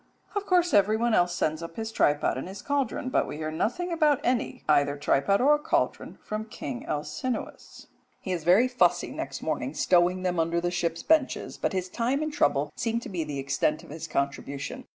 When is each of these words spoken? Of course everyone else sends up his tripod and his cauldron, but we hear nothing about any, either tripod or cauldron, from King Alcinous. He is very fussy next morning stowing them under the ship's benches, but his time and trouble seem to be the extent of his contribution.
Of 0.33 0.47
course 0.47 0.73
everyone 0.73 1.13
else 1.13 1.35
sends 1.35 1.61
up 1.61 1.75
his 1.75 1.91
tripod 1.91 2.35
and 2.35 2.47
his 2.47 2.63
cauldron, 2.63 3.09
but 3.09 3.27
we 3.27 3.37
hear 3.37 3.51
nothing 3.51 3.91
about 3.91 4.19
any, 4.23 4.63
either 4.67 4.95
tripod 4.97 5.41
or 5.41 5.59
cauldron, 5.59 6.17
from 6.23 6.45
King 6.45 6.83
Alcinous. 6.87 7.85
He 8.19 8.31
is 8.31 8.43
very 8.43 8.67
fussy 8.67 9.11
next 9.11 9.43
morning 9.43 9.75
stowing 9.75 10.23
them 10.23 10.39
under 10.39 10.59
the 10.59 10.71
ship's 10.71 11.03
benches, 11.03 11.55
but 11.59 11.73
his 11.73 11.87
time 11.87 12.23
and 12.23 12.33
trouble 12.33 12.71
seem 12.75 12.99
to 13.01 13.09
be 13.09 13.23
the 13.23 13.37
extent 13.37 13.83
of 13.83 13.91
his 13.91 14.07
contribution. 14.07 14.85